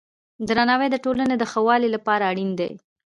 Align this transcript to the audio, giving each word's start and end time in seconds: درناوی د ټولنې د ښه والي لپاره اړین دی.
درناوی 0.47 0.87
د 0.91 0.95
ټولنې 1.05 1.35
د 1.37 1.43
ښه 1.51 1.59
والي 1.67 1.89
لپاره 1.95 2.23
اړین 2.31 2.51
دی. 2.59 2.71